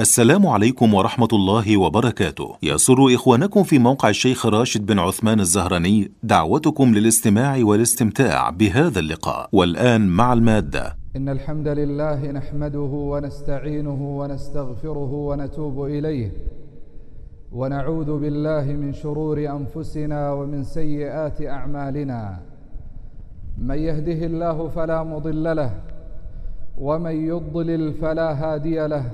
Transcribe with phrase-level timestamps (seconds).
[0.00, 2.56] السلام عليكم ورحمة الله وبركاته.
[2.62, 9.48] يسر إخوانكم في موقع الشيخ راشد بن عثمان الزهراني دعوتكم للاستماع والاستمتاع بهذا اللقاء.
[9.52, 10.96] والآن مع المادة.
[11.16, 16.32] إن الحمد لله نحمده ونستعينه ونستغفره ونتوب إليه.
[17.52, 22.40] ونعوذ بالله من شرور أنفسنا ومن سيئات أعمالنا.
[23.58, 25.70] من يهده الله فلا مضل له
[26.78, 29.10] ومن يضلل فلا هادي له.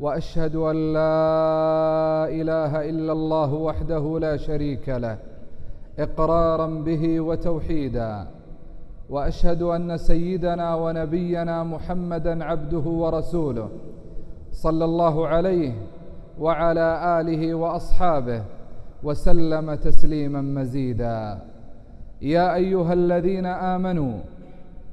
[0.00, 5.18] وأشهد أن لا إله إلا الله وحده لا شريك له
[5.98, 8.26] إقرارا به وتوحيدا
[9.10, 13.68] وأشهد أن سيدنا ونبينا محمدا عبده ورسوله
[14.52, 15.72] صلى الله عليه
[16.40, 18.42] وعلى آله وأصحابه
[19.02, 21.38] وسلم تسليما مزيدا.
[22.22, 24.14] يا أيها الذين آمنوا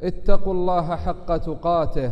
[0.03, 2.11] اتقوا الله حق تقاته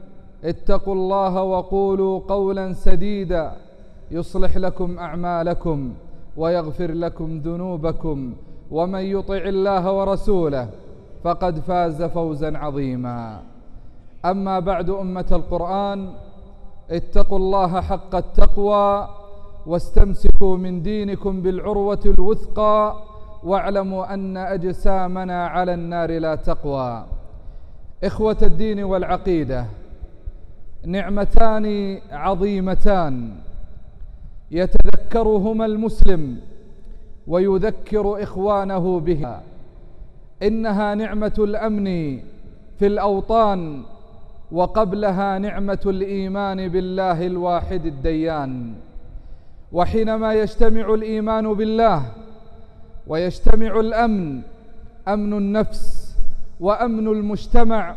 [0.43, 3.51] اتقوا الله وقولوا قولا سديدا.
[4.11, 5.93] يصلح لكم أعمالكم
[6.37, 8.33] ويغفر لكم ذنوبكم
[8.71, 10.69] ومن يطع الله ورسوله
[11.23, 13.39] فقد فاز فوزا عظيما.
[14.25, 16.09] أما بعد أمة القرآن
[16.91, 19.07] اتقوا الله حق التقوى
[19.65, 22.95] واستمسكوا من دينكم بالعروة الوثقى
[23.43, 27.05] واعلموا أن أجسامنا على النار لا تقوى.
[28.03, 29.65] إخوة الدين والعقيدة
[30.85, 33.35] نعمتان عظيمتان.
[34.51, 36.37] يتذكرهما المسلم
[37.27, 39.41] ويذكر إخوانه بها.
[40.43, 42.19] إنها نعمة الأمن
[42.79, 43.83] في الأوطان
[44.51, 48.73] وقبلها نعمة الإيمان بالله الواحد الديان.
[49.71, 52.05] وحينما يجتمع الإيمان بالله
[53.07, 54.41] ويجتمع الأمن
[55.07, 56.15] أمن النفس
[56.59, 57.95] وأمن المجتمع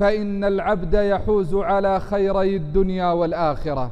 [0.00, 3.90] فإن العبد يحوز على خيري الدنيا والآخرة.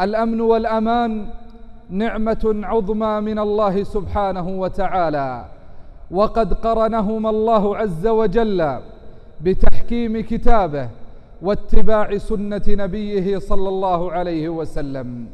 [0.00, 1.26] الأمن والأمان
[1.90, 5.44] نعمة عظمى من الله سبحانه وتعالى.
[6.10, 8.78] وقد قرنهما الله عز وجل
[9.40, 10.88] بتحكيم كتابه
[11.42, 15.26] واتباع سنة نبيه صلى الله عليه وسلم.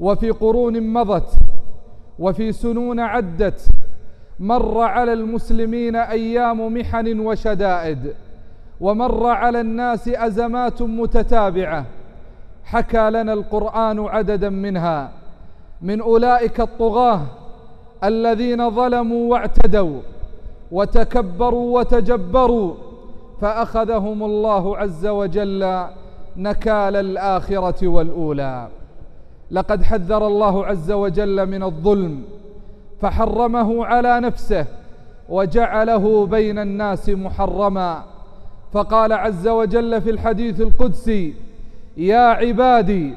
[0.00, 1.30] وفي قرون مضت
[2.18, 3.68] وفي سنون عدت
[4.40, 8.14] مر على المسلمين أيام محن وشدائد.
[8.82, 11.84] ومر على الناس أزمات متتابعة.
[12.64, 15.10] حكى لنا القرآن عددا منها.
[15.82, 17.20] من أولئك الطغاة
[18.04, 20.00] الذين ظلموا واعتدوا
[20.72, 22.74] وتكبروا وتجبروا
[23.40, 25.84] فأخذهم الله عز وجل
[26.36, 28.68] نكال الآخرة والأولى.
[29.50, 32.22] لقد حذر الله عز وجل من الظلم
[33.00, 34.66] فحرمه على نفسه
[35.28, 38.11] وجعله بين الناس محرما.
[38.72, 41.34] فقال عز وجل في الحديث القدسي
[41.96, 43.14] يا عبادي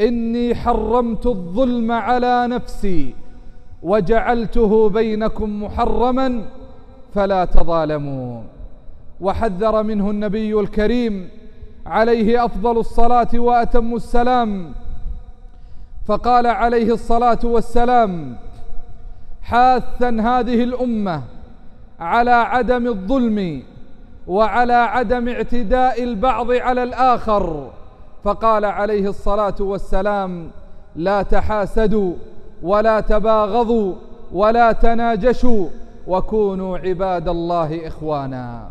[0.00, 3.14] إني حرمت الظلم على نفسي
[3.82, 6.42] وجعلته بينكم محرما
[7.14, 8.42] فلا تظالموا
[9.20, 11.28] وحذر منه النبي الكريم
[11.86, 14.72] عليه أفضل الصلاة وأتم السلام.
[16.06, 18.36] فقال عليه الصلاة والسلام
[19.42, 21.22] حاثا هذه الأمة
[22.00, 23.62] على عدم الظلم
[24.28, 27.70] وعلى عدم اعتداء البعض على الآخر.
[28.24, 30.50] فقال عليه الصلاة والسلام
[30.96, 32.12] لا تحاسدوا
[32.62, 33.94] ولا تباغضوا
[34.32, 35.68] ولا تناجشوا
[36.06, 38.68] وكونوا عباد الله إخوانا.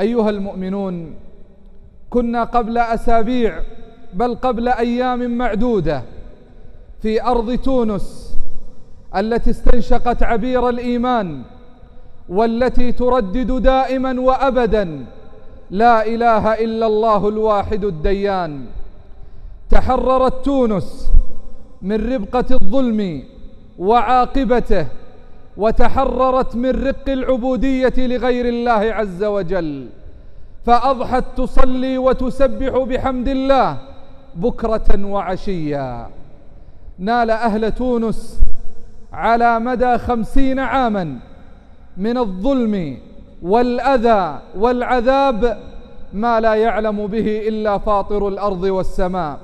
[0.00, 1.14] أيها المؤمنون
[2.10, 3.60] كنا قبل أسابيع
[4.14, 6.02] بل قبل أيام معدودة
[7.02, 8.36] في أرض تونس
[9.16, 11.42] التي استنشقت عبير الإيمان
[12.30, 15.06] والتي تردد دائما وأبدا
[15.70, 18.64] لا إله إلا الله الواحد الديان.
[19.70, 21.10] تحررت تونس
[21.82, 23.22] من ربقة الظلم
[23.78, 24.86] وعاقبته
[25.56, 29.88] وتحررت من رق العبودية لغير الله عز وجل.
[30.66, 33.78] فأضحت تصلي وتسبح بحمد الله
[34.34, 36.08] بكرة وعشيا.
[36.98, 38.40] نال أهل تونس
[39.12, 41.18] على مدى خمسين عاما
[41.96, 42.98] من الظلم
[43.42, 45.58] والأذى والعذاب
[46.12, 49.38] ما لا يعلم به إلا فاطر الأرض والسماء.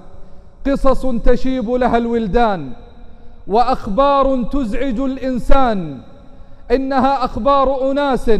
[0.66, 2.72] قصص تشيب لها الولدان
[3.46, 5.98] وأخبار تزعج الإنسان.
[6.70, 8.30] إنها أخبار أناس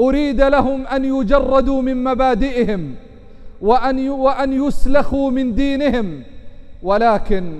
[0.00, 2.94] أريد لهم أن يجردوا من مبادئهم
[3.62, 6.22] وأن وأن يسلخوا من دينهم.
[6.82, 7.52] ولكن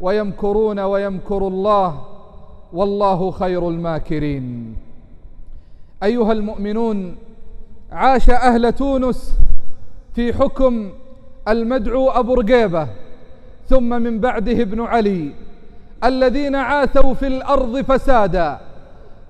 [0.00, 2.07] ويمكرون ويمكر الله
[2.72, 4.76] والله خير الماكرين.
[6.02, 7.16] أيها المؤمنون
[7.92, 9.34] عاش أهل تونس
[10.14, 10.90] في حكم
[11.48, 12.88] المدعو أبو رقيبة
[13.68, 15.32] ثم من بعده ابن علي
[16.04, 18.58] الذين عاثوا في الأرض فسادا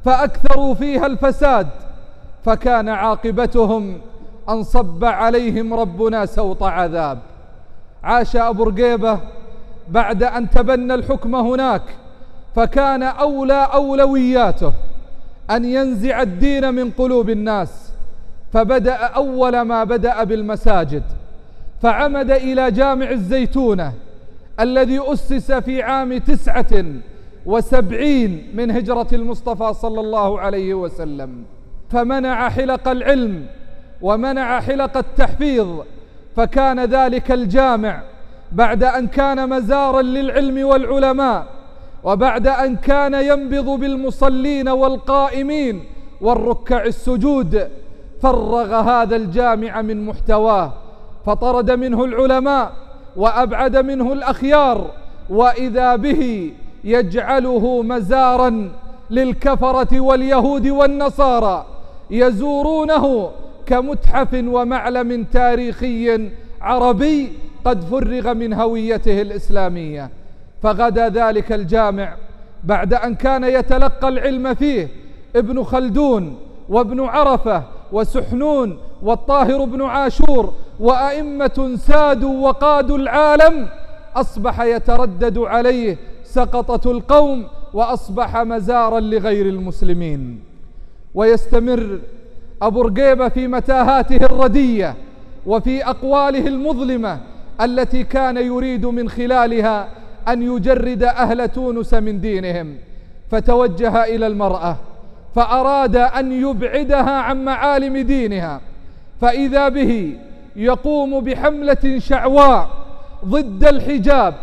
[0.05, 1.69] فأكثروا فيها الفساد
[2.45, 4.01] فكان عاقبتهم
[4.49, 7.19] أن صب عليهم ربنا سوط عذاب.
[8.05, 9.19] عاش أبو رقيبة
[9.89, 11.83] بعد أن تبنى الحكم هناك
[12.55, 14.73] فكان أولى أولوياته
[15.51, 17.93] أن ينزع الدين من قلوب الناس
[18.53, 21.03] فبدأ أول ما بدأ بالمساجد
[21.83, 23.93] فعمد إلى جامع الزيتونة
[24.61, 26.85] الذي أسس في عام تسعة
[27.47, 31.45] وسبعين من هجرة المصطفى صلى الله عليه وسلم.
[31.91, 33.47] فمنع حلق العلم
[34.03, 35.69] ومنع حلق التحفيظ
[36.37, 38.03] فكان ذلك الجامع
[38.53, 41.47] بعد أن كان مزارا للعلم والعلماء
[42.09, 45.85] وبعد أن كان ينبض بالمصلين والقائمين
[46.21, 47.69] والركع السجود
[48.23, 50.73] فرغ هذا الجامع من محتواه
[51.27, 52.73] فطرد منه العلماء
[53.17, 54.91] وأبعد منه الأخيار
[55.31, 56.53] وإذا به
[56.85, 58.71] يجعله مزارا
[59.11, 61.67] للكفرة واليهود والنصارى
[62.11, 63.31] يزورونه
[63.67, 67.33] كمتحف ومعلم تاريخي عربي
[67.65, 70.18] قد فرغ من هويته الإسلامية.
[70.63, 72.15] فغدا ذلك الجامع
[72.65, 74.89] بعد أن كان يتلقى العلم فيه
[75.37, 76.39] ابن خلدون
[76.69, 77.63] وابن عرفة
[77.93, 83.69] وسحنون والطاهر بن عاشور وأئمة سادوا وقادوا العالم
[84.17, 90.41] أصبح يتردد عليه سقطة القوم وأصبح مزارا لغير المسلمين.
[91.15, 91.99] ويستمر
[92.63, 94.95] أبو رقيبة في متاهاته الردية
[95.47, 97.21] وفي أقواله المظلمة
[97.61, 99.89] التي كان يريد من خلالها
[100.33, 102.77] أن يجرد أهل تونس من دينهم
[103.31, 104.77] فتوجه إلى المرأة
[105.35, 108.61] فأراد أن يبعدها عن معالم دينها.
[109.21, 110.17] فإذا به
[110.57, 112.69] يقوم بحملة شعواء
[113.25, 114.35] ضد الحجاب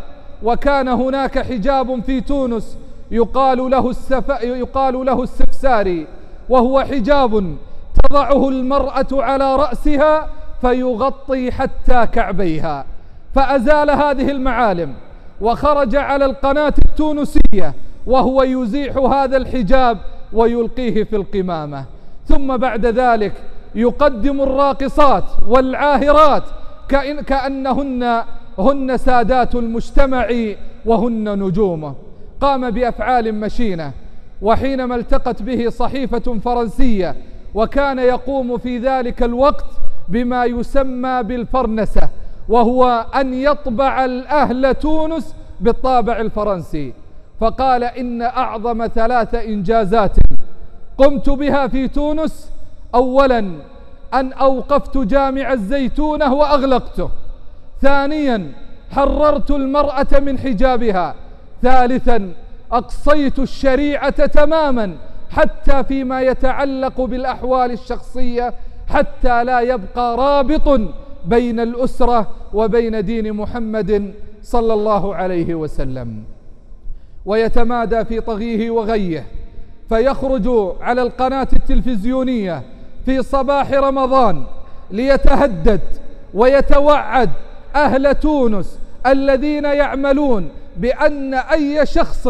[0.43, 2.77] وكان هناك حجاب في تونس
[3.11, 4.29] يقال له السف...
[4.43, 6.07] يقال له السفساري
[6.49, 7.55] وهو حجاب
[8.03, 10.29] تضعه المرأة على رأسها
[10.61, 12.85] فيغطي حتى كعبيها.
[13.35, 14.93] فأزال هذه المعالم.
[15.41, 17.73] وخرج على القناة التونسية
[18.05, 19.97] وهو يزيح هذا الحجاب
[20.33, 21.85] ويلقيه في القمامة.
[22.27, 23.33] ثم بعد ذلك
[23.75, 26.43] يقدم الراقصات والعاهرات
[26.89, 28.23] كأن كأنهن
[28.59, 30.27] هن سادات المجتمع
[30.85, 31.95] وهن نجومه
[32.41, 33.91] قام بأفعال مشينة
[34.41, 37.15] وحينما التقت به صحيفة فرنسية
[37.53, 39.65] وكان يقوم في ذلك الوقت
[40.09, 42.09] بما يسمى بالفرنسة.
[42.49, 46.93] وهو أن يطبع الأهل تونس بالطابع الفرنسي.
[47.39, 50.11] فقال إن أعظم ثلاث إنجازات
[50.97, 52.51] قمت بها في تونس
[52.95, 53.39] أولا
[54.13, 57.09] أن أوقفت جامع الزيتونة وأغلقته
[57.81, 58.51] ثانيا
[58.91, 61.15] حررت المرأة من حجابها.
[61.61, 62.31] ثالثا
[62.71, 64.95] أقصيت الشريعة تماما
[65.31, 68.53] حتى فيما يتعلق بالأحوال الشخصية
[68.89, 70.81] حتى لا يبقى رابط
[71.27, 74.13] بين الأسرة وبين دين محمد
[74.43, 76.23] صلى الله عليه وسلم.
[77.25, 79.25] ويتمادى في طغيه وغيه
[79.89, 82.63] فيخرج على القناة التلفزيونية
[83.05, 84.43] في صباح رمضان
[84.91, 85.81] ليتهدد
[86.33, 87.29] ويتوعد
[87.75, 92.29] أهل تونس الذين يعملون بأن أي شخص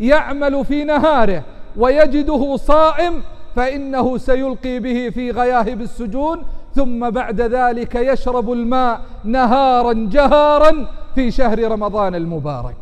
[0.00, 1.42] يعمل في نهاره
[1.76, 3.22] ويجده صائم
[3.56, 6.42] فإنه سيلقي به في غياهب السجون
[6.74, 12.76] ثم بعد ذلك يشرب الماء نهارا جهارا في شهر رمضان المبارك.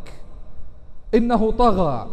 [1.14, 2.06] إنه طغى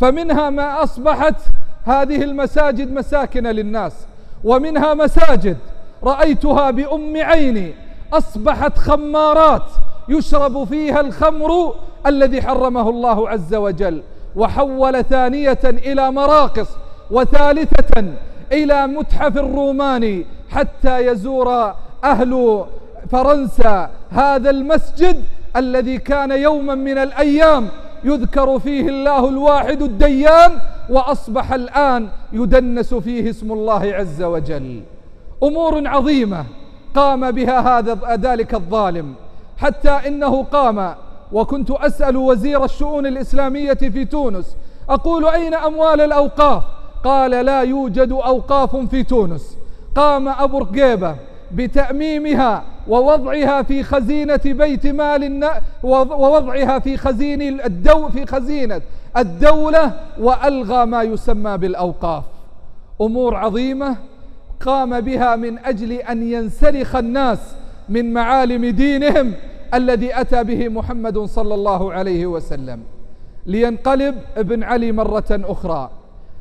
[0.00, 1.34] فمنها ما أصبحت
[1.84, 3.92] هذه المساجد مساكن للناس
[4.44, 5.56] ومنها مساجد
[6.04, 7.74] رأيتها بأم عيني
[8.12, 9.62] أصبحت خمارات
[10.08, 11.74] يشرب فيها الخمر
[12.06, 14.02] الذي حرمه الله عز وجل
[14.36, 16.68] وحول ثانية إلى مراقص
[17.10, 18.04] وثالثة
[18.52, 21.74] إلى متحف الروماني حتى يزور
[22.04, 22.64] أهل
[23.10, 25.24] فرنسا هذا المسجد
[25.56, 27.68] الذي كان يوما من الأيام
[28.04, 30.52] يذكر فيه الله الواحد الديان
[30.90, 34.82] وأصبح الآن يدنس فيه اسم الله عز وجل.
[35.42, 36.44] أمور عظيمة
[36.94, 39.14] قام بها هذا ذلك الظالم.
[39.58, 40.94] حتى إنه قام
[41.32, 44.56] وكنت أسأل وزير الشؤون الإسلامية في تونس
[44.88, 46.62] أقول أين أموال الأوقاف؟
[47.04, 49.58] قال لا يوجد أوقاف في تونس.
[49.94, 51.16] قام أبو رقيبة
[51.52, 55.50] بتأميمها ووضعها في خزينة بيت مال
[55.82, 58.80] ووضعها في خزين الدو في خزينة
[59.16, 62.24] الدولة وألغى ما يسمى بالأوقاف.
[63.00, 63.96] أمور عظيمة
[64.60, 67.38] قام بها من أجل أن ينسلخ الناس
[67.88, 69.32] من معالم دينهم
[69.74, 72.80] الذي أتى به محمد صلى الله عليه وسلم.
[73.46, 75.90] لينقلب ابن علي مرة أخرى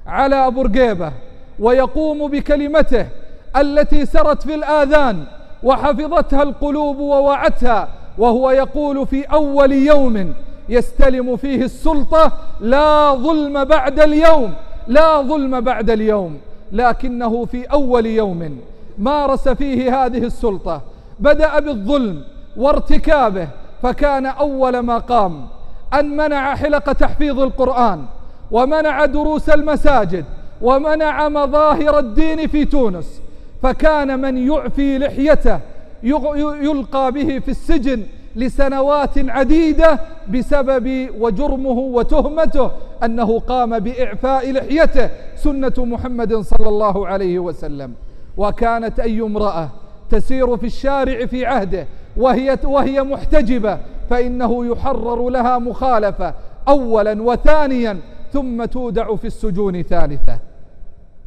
[0.07, 1.11] على أبو رقيبة
[1.59, 3.07] ويقوم بكلمته
[3.55, 5.23] التي سرت في الآذان
[5.63, 7.87] وحفظتها القلوب ووعتها
[8.17, 10.33] وهو يقول في أول يوم
[10.69, 14.53] يستلم فيه السلطة لا ظلم بعد اليوم
[14.87, 16.37] لا ظلم بعد اليوم
[16.71, 18.59] لكنه في أول يوم
[18.97, 20.81] مارس فيه هذه السلطة
[21.19, 22.23] بدأ بالظلم
[22.57, 23.47] وارتكابه
[23.83, 25.47] فكان أول ما قام
[25.93, 28.05] أن منع حلق تحفيظ القرآن
[28.51, 30.25] ومنع دروس المساجد
[30.61, 33.21] ومنع مظاهر الدين في تونس
[33.61, 35.59] فكان من يعفي لحيته
[36.03, 38.03] يلقى به في السجن
[38.35, 39.99] لسنوات عديدة
[40.29, 42.71] بسبب وجرمه وتهمته
[43.03, 47.93] أنه قام بإعفاء لحيته سنة محمد صلى الله عليه وسلم.
[48.37, 49.69] وكانت أي امرأة
[50.09, 51.87] تسير في الشارع في عهده
[52.17, 56.33] وهي, وهي محتجبة فإنه يحرر لها مخالفة
[56.67, 57.99] أولا وثانيا
[58.33, 60.39] ثم تودع في السجون ثالثة.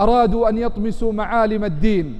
[0.00, 2.18] أرادوا أن يطمسوا معالم الدين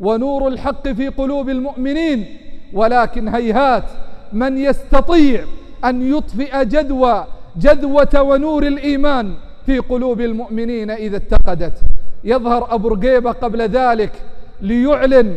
[0.00, 2.26] ونور الحق في قلوب المؤمنين
[2.72, 3.84] ولكن هيهات
[4.32, 5.44] من يستطيع
[5.84, 7.26] أن يطفئ جدوى
[7.58, 9.34] جدوة ونور الإيمان
[9.66, 11.78] في قلوب المؤمنين إذا اتقدت؟
[12.24, 14.12] يظهر أبو رقيبة قبل ذلك
[14.60, 15.34] ليعلن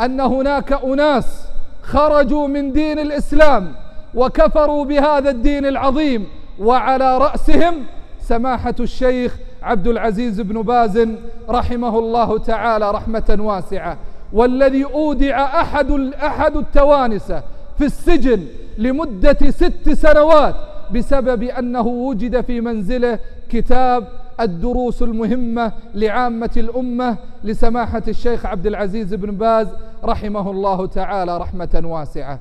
[0.00, 1.44] أن هناك أناس
[1.82, 3.72] خرجوا من دين الإسلام
[4.14, 6.26] وكفروا بهذا الدين العظيم
[6.58, 7.74] وعلى رأسهم
[8.20, 11.08] سماحة الشيخ عبد العزيز بن باز
[11.48, 13.98] رحمه الله تعالى رحمة واسعة
[14.32, 17.42] والذي أودع أحد أحد التوانسة
[17.78, 18.44] في السجن
[18.78, 20.54] لمدة ست سنوات
[20.94, 23.18] بسبب أنه وجد في منزله
[23.48, 24.08] كتاب
[24.40, 29.68] الدروس المهمة لعامة الأمة لسماحة الشيخ عبد العزيز بن باز
[30.04, 32.40] رحمه الله تعالى رحمة واسعة.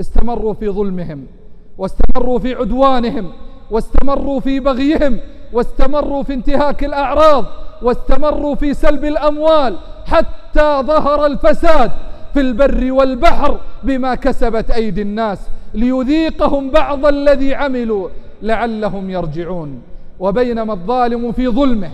[0.00, 1.26] استمروا في ظلمهم
[1.78, 3.32] واستمروا في عدوانهم
[3.70, 5.18] واستمروا في بغيهم
[5.54, 7.44] واستمروا في انتهاك الأعراض
[7.82, 11.90] واستمروا في سلب الأموال حتى ظهر الفساد
[12.34, 15.38] في البر والبحر بما كسبت أيدي الناس
[15.74, 18.08] ليذيقهم بعض الذي عملوا
[18.42, 19.82] لعلهم يرجعون.
[20.20, 21.90] وبينما الظالم في ظلمه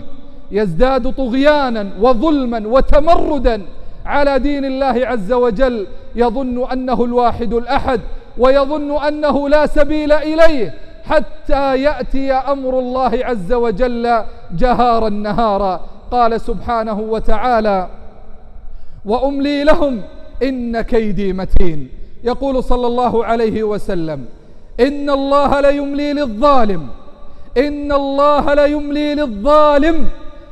[0.51, 3.61] يزداد طغيانا وظلما وتمردا
[4.05, 8.01] على دين الله عز وجل يظن أنه الواحد الأحد
[8.37, 10.73] ويظن أنه لا سبيل إليه
[11.11, 15.85] حتى يأتي أمر الله عز وجل جهارا نهارا.
[16.11, 17.89] قال سبحانه وتعالى
[19.05, 20.01] وأملي لهم
[20.43, 21.89] إن كيدي متين.
[22.23, 24.25] يقول صلى الله عليه وسلم
[24.79, 26.87] إن الله ليملي للظالم
[27.57, 30.07] إن الله ليملي للظالم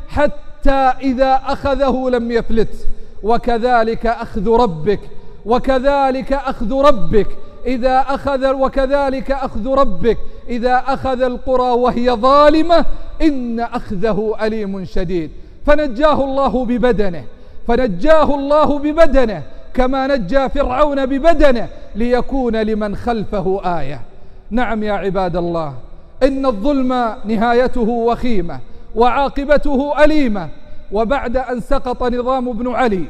[0.07, 2.87] حتى إذا أخذه لم يفلت
[3.23, 4.99] وكذلك أخذ ربك
[5.45, 7.27] وكذلك أخذ ربك
[7.65, 10.17] إذا أخذ وكذلك أخذ ربك.
[10.49, 12.85] إذا أخذ القرى وهي ظالمة
[13.21, 15.31] إن أخذه أليم شديد.
[15.65, 17.23] فنجاه الله ببدنه.
[17.67, 24.01] فنجاه الله ببدنه كما نجى فرعون ببدنه ليكون لمن خلفه آية.
[24.51, 25.73] نعم يا عباد الله
[26.23, 28.59] إن الظلم نهايته وخيمة
[28.95, 30.49] وعاقبته أليمة.
[30.91, 33.03] وبعد أن سقط نظام ابن علي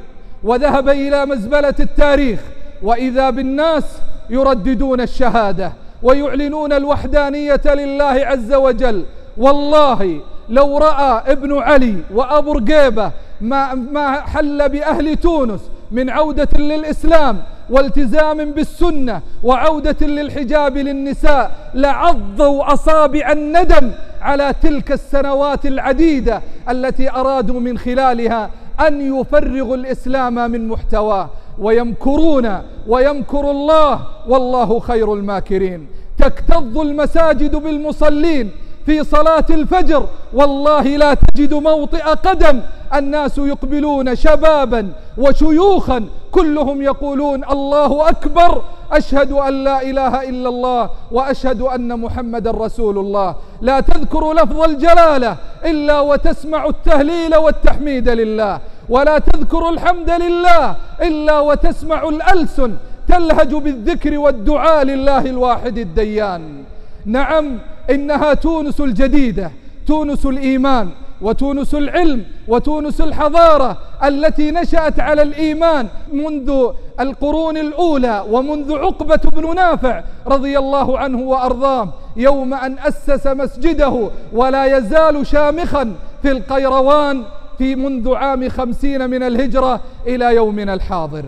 [0.44, 2.40] وذهب إلى مزبلة التاريخ
[2.84, 3.84] وإذا بالناس
[4.30, 9.04] يرددون الشهادة ويعلنون الوحدانية لله عز وجل
[9.38, 10.20] والله
[10.50, 17.38] لو رأى ابن علي وأبو رقيبة ما, ما حل بأهل تونس من عودة للإسلام
[17.70, 27.78] والتزام بالسنة وعودة للحجاب للنساء لعضوا أصابع الندم على تلك السنوات العديدة التي أرادوا من
[27.78, 28.50] خلالها
[28.88, 31.30] أن يفرغوا الإسلام من محتواه.
[31.60, 35.88] ويمكرون ويمكر الله والله خير الماكرين.
[36.18, 38.52] تكتظ المساجد بالمصلين
[38.86, 42.62] في صلاة الفجر والله لا تجد موطئ قدم.
[42.94, 48.62] الناس يقبلون شبابا وشيوخا كلهم يقولون الله أكبر.
[48.92, 53.36] أشهد أن لا إله إلا الله وأشهد أن محمد رسول الله.
[53.62, 58.60] لا تذكر لفظ الجلالة إلا وتسمع التهليل والتحميد لله.
[58.90, 62.76] ولا تذكر الحمد لله إلا وتسمع الألسن
[63.08, 66.64] تلهج بالذكر والدعاء لله الواحد الديان.
[67.06, 67.58] نعم
[67.90, 69.52] إنها تونس الجديدة
[69.88, 70.90] تونس الإيمان
[71.22, 80.04] وتونس العلم وتونس الحضارة التي نشأت على الإيمان منذ القرون الأولى ومنذ عقبة بن نافع
[80.28, 87.24] رضي الله عنه وأرضاه يوم أن أسس مسجده ولا يزال شامخا في القيروان
[87.60, 91.26] في منذ عام خمسين من الهجرة إلى يومنا الحاضر.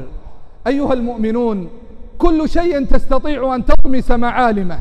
[0.68, 1.70] أيها المؤمنون
[2.18, 4.80] كل شيء تستطيع أن تطمس معالمه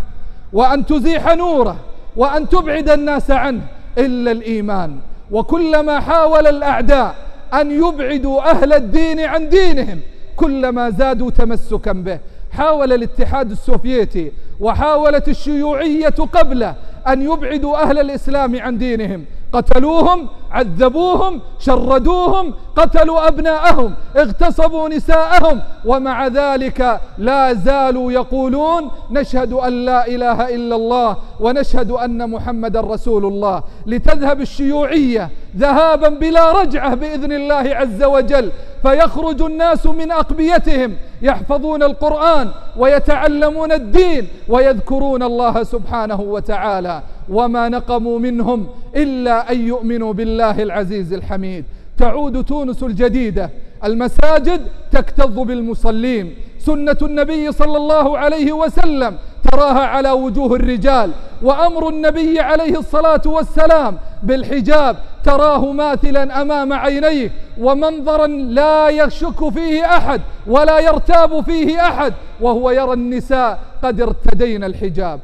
[0.53, 1.77] وأن تزيح نوره
[2.17, 3.61] وأن تبعد الناس عنه
[3.99, 4.97] إلا الإيمان.
[5.31, 7.15] وكلما حاول الأعداء
[7.55, 10.01] أن يبعدوا أهل الدين عن دينهم
[10.37, 12.19] كلما زادوا تمسكا به.
[12.53, 16.75] حاول الاتحاد السوفيتي وحاولت الشيوعية قبله
[17.09, 27.01] أن يبعدوا أهل الإسلام عن دينهم قتلوهم عذبوهم شردوهم قتلوا أبناءهم اغتصبوا نساءهم ومع ذلك
[27.19, 33.63] لا زالوا يقولون نشهد أن لا إله إلا الله ونشهد أن محمد رسول الله.
[33.87, 38.53] لتذهب الشيوعية ذهابا بلا رجعة بإذن الله عز وجل
[38.83, 48.67] فيخرج الناس من أقبيتهم يحفظون القرآن ويتعلمون الدين ويذكرون الله سبحانه وتعالى وما نقموا منهم
[48.97, 51.65] إلا أن يؤمنوا بالله العزيز الحميد.
[51.99, 53.51] تعود تونس الجديدة.
[53.85, 54.61] المساجد
[54.93, 56.35] تكتظ بالمصلين.
[56.59, 59.17] سنة النبي صلى الله عليه وسلم
[59.53, 61.11] تراها على وجوه الرجال.
[61.43, 67.31] وأمر النبي عليه الصلاة والسلام بالحجاب تراه ماثلا أمام عينيه
[67.61, 75.21] ومنظرا لا يشك فيه أحد ولا يرتاب فيه أحد وهو يرى النساء قد ارتدين الحجاب.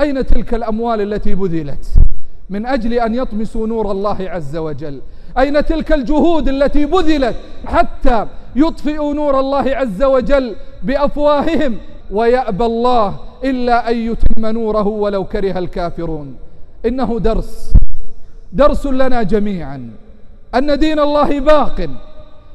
[0.00, 1.86] أين تلك الأموال التي بذلت؟
[2.50, 5.00] من أجل أن يطمسوا نور الله عز وجل.
[5.38, 8.26] أين تلك الجهود التي بذلت حتى
[8.56, 11.76] يطفئوا نور الله عز وجل بأفواههم؟
[12.10, 16.36] ويأبى الله إلا أن يتم نوره ولو كره الكافرون.
[16.86, 17.72] إنه درس
[18.52, 19.90] درس لنا جميعا.
[20.54, 21.90] أن دين الله باق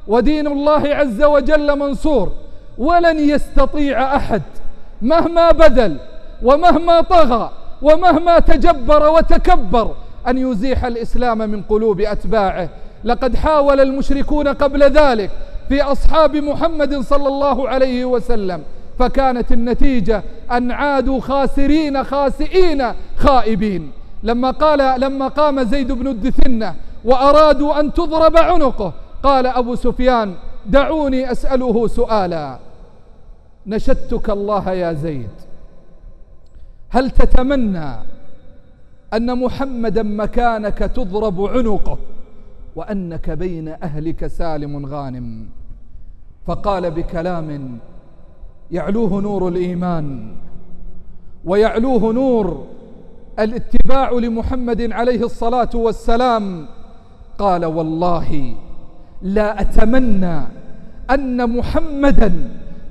[0.08, 2.32] ودين الله عز وجل منصور
[2.78, 4.42] ولن يستطيع أحد
[5.02, 5.98] مهما بذل
[6.44, 9.96] ومهما طغى ومهما تجبر وتكبر
[10.28, 12.70] أن يزيح الإسلام من قلوب أتباعه.
[13.04, 15.32] لقد حاول المشركون قبل ذلك
[15.70, 18.64] في أصحاب محمد صلى الله عليه وسلم
[19.00, 22.84] فكانت النتيجة أن عادوا خاسرين خاسئين
[23.18, 23.92] خائبين.
[24.26, 30.36] لما قال لما قام زيد بن الدثنة وأرادوا أن تضرب عنقه قال أبو سفيان
[30.66, 32.60] دعوني أسأله سؤالا.
[33.68, 35.30] نشدتك الله يا زيد.
[36.90, 37.90] هل تتمنى
[39.14, 41.98] أن محمدا مكانك تضرب عنقه
[42.76, 45.46] وأنك بين أهلك سالم غانم؟
[46.48, 47.78] فقال بكلام
[48.72, 50.36] يعلوه نور الإيمان
[51.46, 52.68] ويعلوه نور
[53.40, 56.66] الاتباع لمحمد عليه الصلاة والسلام.
[57.40, 58.56] قال والله
[59.22, 60.42] لا أتمنى
[61.10, 62.34] أن محمدا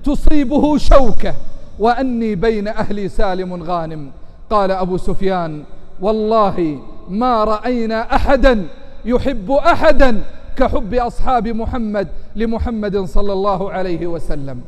[0.04, 1.34] تصيبه شوكة
[1.78, 4.10] وأني بين أهلي سالم غانم.
[4.50, 5.62] قال أبو سفيان
[6.00, 6.78] والله
[7.08, 8.66] ما رأينا أحدا
[9.04, 10.22] يحب أحدا
[10.56, 14.60] كحب أصحاب محمد لمحمد صلى الله عليه وسلم.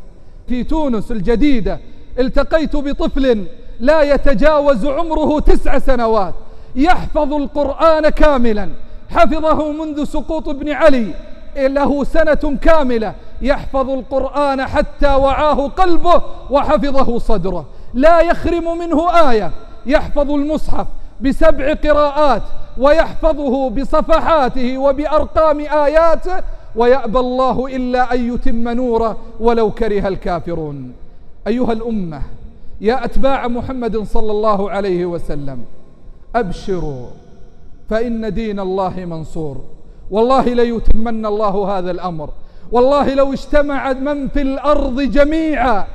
[0.48, 1.80] في تونس الجديدة
[2.18, 3.44] التقيت بطفل
[3.80, 6.34] لا يتجاوز عمره تسع سنوات.
[6.76, 8.68] يحفظ القرآن كاملا.
[9.10, 11.14] حفظه منذ سقوط ابن علي.
[11.56, 13.14] له سنة كاملة.
[13.42, 17.64] يحفظ القرآن حتى وعاه قلبه وحفظه صدره.
[17.94, 19.50] لا يخرم منه آية.
[19.86, 20.86] يحفظ المصحف
[21.20, 22.42] بسبع قراءات
[22.78, 26.42] ويحفظه بصفحاته وبأرقام آياته
[26.76, 30.92] ويأبى الله إلا أن يتم نوره ولو كره الكافرون.
[31.46, 32.22] أيها الأمة
[32.80, 35.64] يا أتباع محمد صلى الله عليه وسلم
[36.34, 37.06] أبشروا
[37.90, 39.64] فإن دين الله منصور.
[40.10, 42.30] والله ليتمن الله هذا الأمر.
[42.72, 45.86] والله لو اجتمع من في الأرض جميعا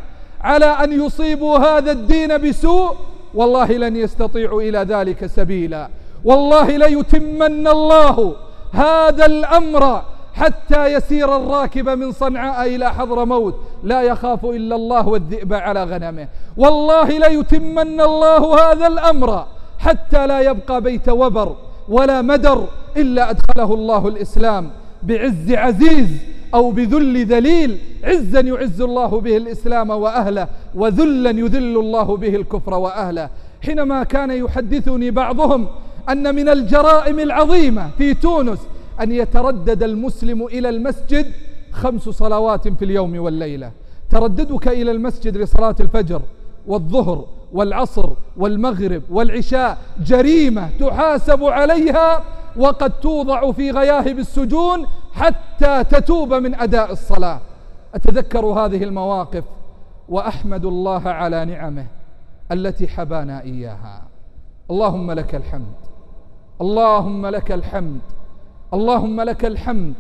[0.42, 2.96] على أن يصيبوا هذا الدين بسوء
[3.34, 5.90] والله لن يستطيعوا إلى ذلك سبيلا.
[6.24, 8.36] والله ليتمن الله
[8.72, 10.02] هذا الأمر
[10.34, 13.56] حتى يسير الراكب من صنعاء إلى حضر موت.
[13.84, 16.28] لا يخاف إلا الله والذئب على غنمه.
[16.58, 19.46] والله ليتمن الله هذا الأمر
[19.80, 21.56] حتى لا يبقى بيت وبر
[21.90, 22.66] ولا مدر
[22.98, 24.70] إلا أدخله الله الإسلام
[25.04, 26.08] بعز عزيز
[26.54, 27.78] أو بذل ذليل.
[28.04, 33.30] عزا يعز الله به الإسلام وأهله وذلا يذل الله به الكفر وأهله.
[33.62, 35.68] حينما كان يحدثني بعضهم
[36.10, 38.60] أن من الجرائم العظيمة في تونس
[39.02, 41.32] أن يتردد المسلم إلى المسجد
[41.72, 43.72] خمس صلوات في اليوم والليلة.
[44.10, 46.22] ترددك إلى المسجد لصلاة الفجر
[46.68, 52.24] والظهر والعصر والمغرب والعشاء جريمة تحاسب عليها
[52.58, 57.40] وقد توضع في غياهب السجون حتى تتوب من أداء الصلاة.
[57.96, 59.44] أتذكر هذه المواقف
[60.10, 61.86] وأحمد الله على نعمه
[62.52, 64.02] التي حبانا إياها.
[64.72, 65.76] اللهم لك الحمد.
[66.62, 68.02] اللهم لك الحمد.
[68.74, 69.94] اللهم لك الحمد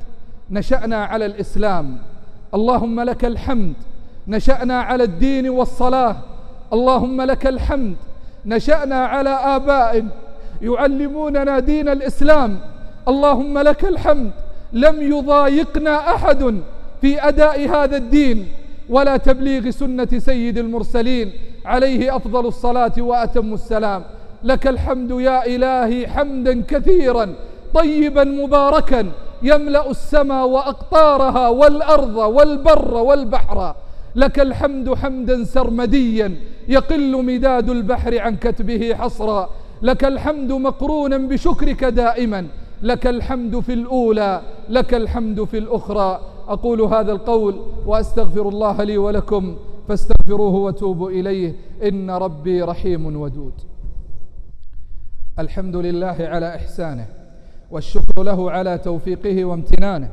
[0.51, 1.97] نشأنا على الإسلام.
[2.53, 3.73] اللهم لك الحمد
[4.27, 6.15] نشأنا على الدين والصلاة.
[6.73, 7.95] اللهم لك الحمد
[8.45, 10.05] نشأنا على آباء
[10.61, 12.59] يعلموننا دين الإسلام.
[13.07, 14.31] اللهم لك الحمد
[14.73, 16.61] لم يضايقنا أحد
[17.01, 18.47] في أداء هذا الدين
[18.89, 21.31] ولا تبليغ سنة سيد المرسلين.
[21.65, 24.03] عليه أفضل الصلاة وأتم السلام.
[24.43, 27.33] لك الحمد يا إلهي حمدا كثيرا.
[27.73, 29.11] طيبا مباركا
[29.43, 33.75] يملأ السماء وأقطارها والأرض والبر والبحر.
[34.15, 36.35] لك الحمد حمدا سرمديا
[36.67, 39.49] يقل مداد البحر عن كتبه حصرا.
[39.81, 42.47] لك الحمد مقرونا بشكرك دائما.
[42.81, 46.21] لك الحمد في الأولى لك الحمد في الأخرى.
[46.47, 47.55] أقول هذا القول
[47.85, 49.55] وأستغفر الله لي ولكم
[49.87, 51.55] فاستغفروه وتوبوا إليه.
[51.83, 53.53] إن ربي رحيم ودود.
[55.39, 57.20] الحمد لله على إحسانه.
[57.71, 60.09] والشكر له على توفيقه وامتنانه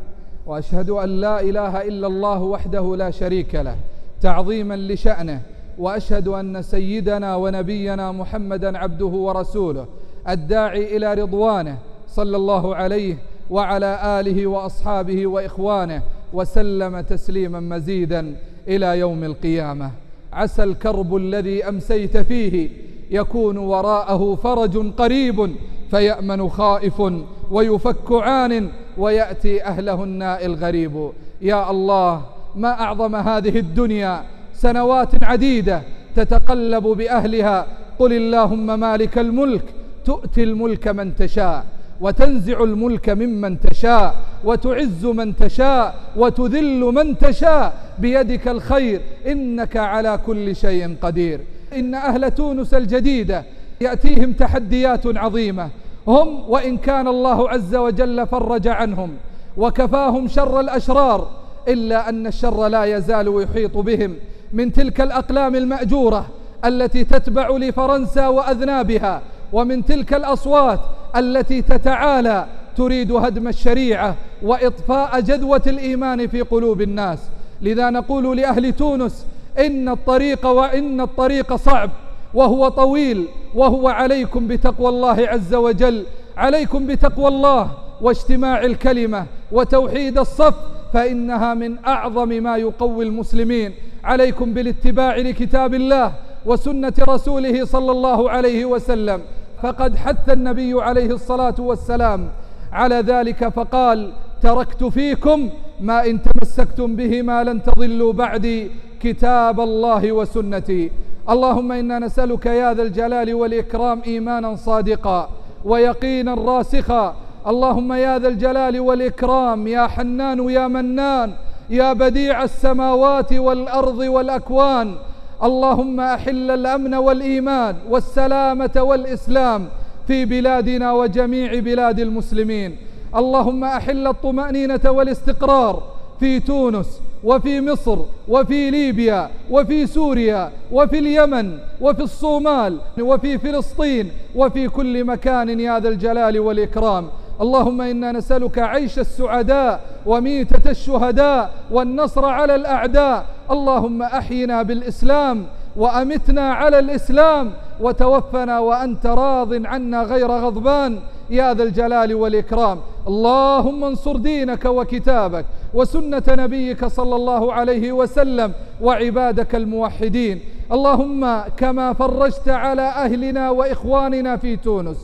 [0.47, 3.77] وأشهد أن لا إله إلا الله وحده لا شريك له
[4.21, 5.41] تعظيما لشأنه
[5.79, 9.87] وأشهد أن سيدنا ونبينا محمدا عبده ورسوله
[10.29, 13.17] الداعي إلى رضوانه صلى الله عليه
[13.51, 18.37] وعلى آله وأصحابه وإخوانه وسلم تسليما مزيدا
[18.69, 19.91] إلى يوم القيامة.
[20.33, 22.71] عسى الكرب الذي أمسيت فيه
[23.11, 25.55] يكون وراءه فرج قريب
[25.91, 27.03] فيأمن خائف
[27.51, 32.23] ويفك عان ويأتي أهله الناء الغريب يا الله
[32.57, 34.23] ما أعظم هذه الدنيا؟
[34.55, 35.83] سنوات عديدة
[36.17, 37.67] تتقلب بأهلها.
[37.99, 39.65] قل اللهم مالك الملك
[40.05, 41.65] تؤتي الملك من تشاء
[42.01, 47.89] وتنزع الملك ممن تشاء وتعز من تشاء وتذل من تشاء.
[47.99, 51.41] بيدك الخير إنك على كل شيء قدير.
[51.77, 53.45] إن أهل تونس الجديدة
[53.81, 55.69] يأتيهم تحديات عظيمة.
[56.09, 59.17] هم وإن كان الله عز وجل فرج عنهم
[59.57, 61.29] وكفاهم شر الأشرار
[61.69, 64.17] إلا أن الشر لا يزال يحيط بهم
[64.53, 66.27] من تلك الأقلام المأجورة
[66.65, 70.81] التي تتبع لفرنسا وأذنابها ومن تلك الأصوات
[71.17, 77.19] التي تتعالى تريد هدم الشريعة وإطفاء جدوة الإيمان في قلوب الناس
[77.63, 79.27] لذا نقول لأهل تونس
[79.59, 81.91] إن الطريق وإن الطريق صعب
[82.35, 86.05] وهو طويل وهو عليكم بتقوى الله عز وجل
[86.37, 90.55] عليكم بتقوى الله واجتماع الكلمة وتوحيد الصف
[90.93, 93.73] فإنها من أعظم ما يقوي المسلمين.
[94.05, 96.13] عليكم بالاتباع لكتاب الله
[96.47, 99.21] وسنة رسوله صلى الله عليه وسلم.
[99.63, 102.29] فقد حث النبي عليه الصلاة والسلام
[102.73, 104.13] على ذلك فقال
[104.43, 110.91] تركت فيكم ما إن تمسكتم بهما لن تضلوا بعدي كتاب الله وسنتي.
[111.31, 115.31] اللهم إنا نسألك يا ذا الجلال والإكرام إيمانا صادقا
[115.65, 117.15] ويقينا راسخا.
[117.47, 121.33] اللهم يا ذا الجلال والإكرام يا حنان يا منان
[121.71, 124.95] يا بديع السماوات والأرض والأكوان.
[125.43, 129.69] اللهم أحل الأمن والإيمان والسلامة والإسلام
[130.07, 132.77] في بلادنا وجميع بلاد المسلمين.
[133.17, 135.83] اللهم أحل الطمأنينة والاستقرار
[136.21, 144.69] في تونس وفي مصر وفي ليبيا وفي سوريا وفي اليمن وفي الصومال وفي فلسطين وفي
[144.69, 147.09] كل مكان يا ذا الجلال والإكرام.
[147.41, 153.27] اللهم إنا نسألك عيش السعداء وميتة الشهداء والنصر على الأعداء.
[153.51, 160.99] اللهم أحينا بالإسلام وأمتنا على الإسلام وتوفنا وأنت راض عنا غير غضبان
[161.31, 162.79] يا ذا الجلال والإكرام.
[163.09, 168.53] اللهم انصر دينك وكتابك وسنة نبيك صلى الله عليه وسلم
[168.83, 170.41] وعبادك الموحدين.
[170.73, 174.97] اللهم كما فرجت على أهلنا وإخواننا في تونس.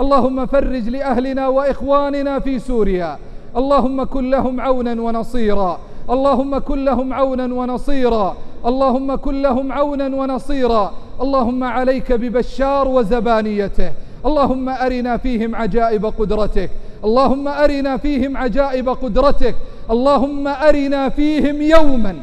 [0.00, 3.18] اللهم فرج لأهلنا وإخواننا في سوريا.
[3.56, 5.78] اللهم كن لهم عونا ونصيرا.
[6.10, 8.36] اللهم كن لهم عونا ونصيرا.
[8.66, 10.92] اللهم كن لهم عونا ونصيرا.
[11.20, 13.92] اللهم عليك ببشار وزبانيته.
[14.26, 16.70] اللهم أرنا فيهم عجائب قدرتك.
[17.04, 19.54] اللهم أرنا فيهم عجائب قدرتك.
[19.92, 22.14] اللهم أرنا فيهم يوما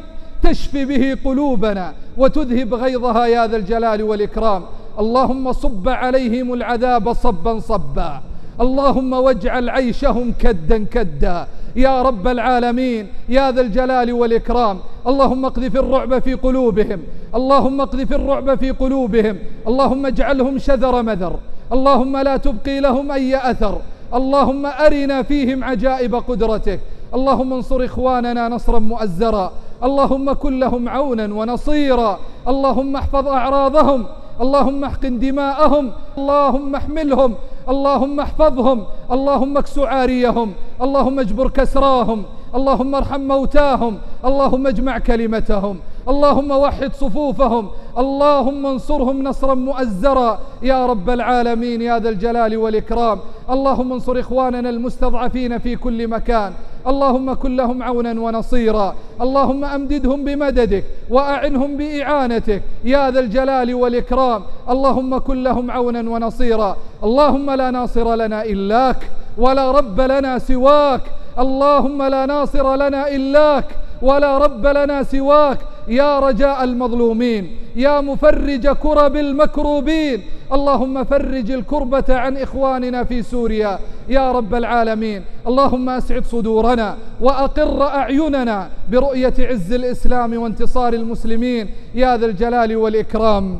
[0.42, 4.62] تشفي به قلوبنا وتذهب غيظها يا ذا الجلال والإكرام.
[4.98, 8.20] اللهم صب عليهم العذاب صبا صبا.
[8.60, 11.46] اللهم واجعل عيشهم كدا كدا.
[11.76, 14.78] يا رب العالمين يا ذا الجلال والإكرام.
[15.06, 17.00] اللهم اقذف الرعب في قلوبهم.
[17.34, 19.36] اللهم اقذف الرعب في قلوبهم.
[19.68, 21.34] اللهم اجعلهم شذر مذر.
[21.72, 23.80] اللهم لا تبقي لهم أي أثر.
[24.14, 26.80] اللهم أرنا فيهم عجائب قدرتك.
[27.14, 29.52] اللهم انصر إخواننا نصرا مؤزرا.
[29.84, 32.18] اللهم كن لهم عونا ونصيرا.
[32.48, 34.06] اللهم احفظ أعراضهم.
[34.40, 35.92] اللهم احقن دماءهم.
[36.18, 37.34] اللهم احملهم.
[37.68, 38.84] اللهم احفظهم.
[39.12, 40.52] اللهم إكس عاريهم.
[40.82, 42.22] اللهم اجبر كسراهم.
[42.54, 45.76] اللهم ارحم موتاهم اللهم اجمع كلمتهم
[46.08, 50.38] اللهم وحد صفوفهم اللهم انصرهم نصرا مؤزرا.
[50.62, 53.18] يا رب العالمين يا ذا الجلال والإكرام.
[53.50, 56.52] اللهم انصر إخواننا المستضعفين في كل مكان.
[56.86, 58.94] اللهم كن لهم عونا ونصيرا.
[59.20, 62.62] اللهم أمددهم بمددك وأعنهم بإعانتك.
[62.84, 64.42] يا ذا الجلال والإكرام.
[64.70, 66.76] اللهم كن لهم عونا ونصيرا.
[67.04, 71.00] اللهم لا ناصر لنا إلاك ولا رب لنا سواك.
[71.38, 73.64] اللهم لا ناصر لنا إلاك
[74.02, 75.58] ولا رب لنا سواك.
[75.88, 80.22] يا رجاء المظلومين يا مفرج كرب المكروبين.
[80.52, 83.78] اللهم فرج الكربة عن إخواننا في سوريا.
[84.08, 91.70] يا رب العالمين اللهم أسعد صدورنا وأقر أعيننا برؤية عز الإسلام وانتصار المسلمين.
[91.94, 93.58] يا ذا الجلال والإكرام.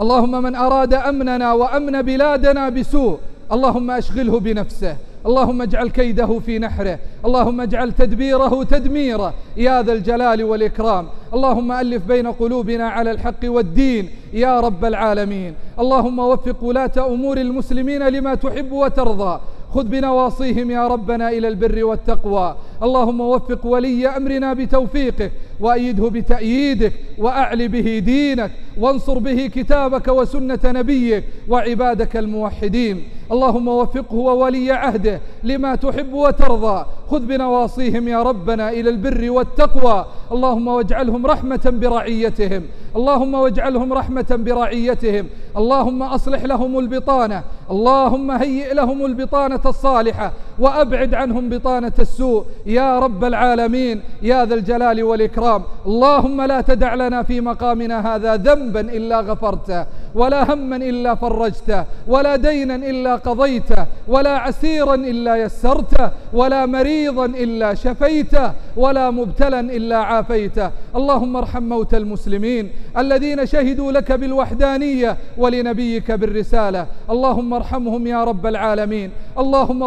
[0.00, 3.18] اللهم من أراد أمننا وأمن بلادنا بسوء
[3.52, 4.96] اللهم أشغله بنفسه.
[5.26, 6.98] اللهم اجعل كيده في نحره.
[7.24, 9.34] اللهم اجعل تدبيره تدميره.
[9.56, 11.06] يا ذا الجلال والإكرام.
[11.34, 14.08] اللهم ألف بين قلوبنا على الحق والدين.
[14.32, 15.54] يا رب العالمين.
[15.78, 19.40] اللهم وفق ولاة أمور المسلمين لما تحب وترضى.
[19.70, 22.56] خذ بنواصيهم يا ربنا إلى البر والتقوى.
[22.82, 26.92] اللهم وفق ولي أمرنا بتوفيقك وأيده بتأييدك.
[27.18, 28.50] وأعل به دينك.
[28.78, 31.24] وانصر به كتابك وسنة نبيك.
[31.48, 33.02] وعبادك الموحدين.
[33.34, 36.86] اللهم وفقه وولي عهده لما تحب وترضى.
[37.10, 40.06] خذ بنواصيهم يا ربنا إلى البر والتقوى.
[40.32, 42.62] اللهم واجعلهم رحمة برعيتهم.
[42.96, 45.26] اللهم واجعلهم رحمة برعيتهم.
[45.56, 47.42] اللهم أصلح لهم البطانة.
[47.70, 50.32] اللهم هيئ لهم البطانة الصالحة.
[50.58, 52.44] وأبعد عنهم بطانة السوء.
[52.66, 58.80] يا رب العالمين يا ذا الجلال والإكرام اللهم لا تدع لنا في مقامنا هذا ذنبا
[58.80, 66.66] إلا غفرته ولا هما إلا فرجته ولا دينا إلا قضيته ولا عسيرا إلا يسرته ولا
[66.66, 70.70] مريضا إلا شفيته ولا مبتلا إلا عافيته.
[70.96, 76.86] اللهم ارحم موتى المسلمين الذين شهدوا لك بالوحدانية ولنبيك بالرسالة.
[77.10, 79.10] اللهم ارحمهم يا رب العالمين.
[79.38, 79.82] اللهم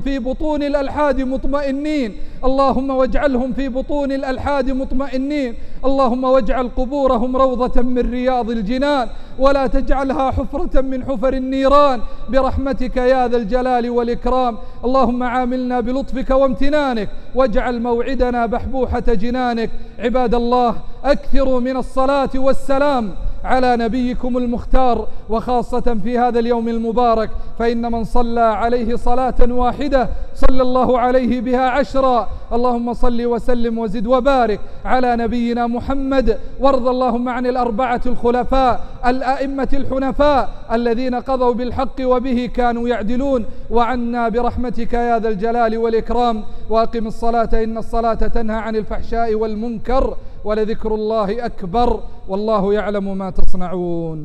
[0.00, 2.16] واجعلهم في بطون الألحاد مطمئنين.
[2.44, 5.54] اللهم واجعلهم في بطون الألحاد مطمئنين.
[5.84, 9.08] اللهم واجعل قبورهم روضة من رياض الجنان.
[9.38, 12.00] ولا تجعلها حفرة من حفر النيران.
[12.28, 14.56] برحمتك يا ذا الجلال والإكرام.
[14.84, 17.08] اللهم عاملنا بلطفك وامتنانك.
[17.34, 19.70] واجعل موعدنا بحبوحة جنانك.
[19.98, 23.14] عباد الله أكثروا من الصلاة والسلام.
[23.44, 30.62] على نبيكم المختار وخاصة في هذا اليوم المبارك فإن من صلى عليه صلاة واحدة صلى
[30.62, 32.28] الله عليه بها عشرا.
[32.52, 36.38] اللهم صل وسلم وزد وبارك على نبينا محمد.
[36.60, 43.44] وارض اللهم عن الأربعة الخلفاء الأئمة الحنفاء الذين قضوا بالحق وبه كانوا يعدلون.
[43.70, 46.42] وعنا برحمتك يا ذا الجلال والإكرام.
[46.70, 50.16] وأقم الصلاة إن الصلاة تنهى عن الفحشاء والمنكر.
[50.44, 51.88] ولذكر الله أكبر
[52.28, 54.20] والله يعلم ما تصنعون